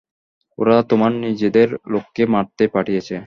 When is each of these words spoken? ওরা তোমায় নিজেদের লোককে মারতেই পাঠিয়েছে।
ওরা 0.59 0.75
তোমায় 0.89 1.15
নিজেদের 1.25 1.69
লোককে 1.93 2.23
মারতেই 2.33 2.69
পাঠিয়েছে। 2.75 3.15